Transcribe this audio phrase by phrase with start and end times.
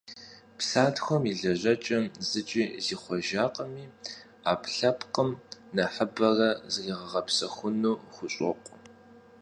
[0.57, 3.85] Псантхуэм и лэжьэкӀэм зыкӀи зихъуэжакъыми,
[4.43, 5.29] Ӏэпкълъэпкъым
[5.75, 8.75] нэхъыбэрэ зригъэгъэпсэхуну хущӀокъу.